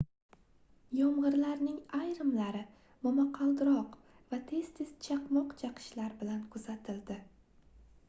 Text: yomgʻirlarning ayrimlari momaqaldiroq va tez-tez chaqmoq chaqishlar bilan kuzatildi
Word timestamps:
yomgʻirlarning 0.99 1.75
ayrimlari 1.97 2.63
momaqaldiroq 3.05 3.95
va 4.33 4.43
tez-tez 4.51 4.97
chaqmoq 5.09 5.57
chaqishlar 5.63 6.21
bilan 6.25 6.45
kuzatildi 6.57 7.25